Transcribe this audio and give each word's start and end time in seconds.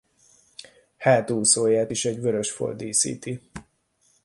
Hátúszóját 0.97 1.91
is 1.91 2.05
egy 2.05 2.19
vörös 2.19 2.51
folt 2.51 2.77
díszíti. 2.77 3.41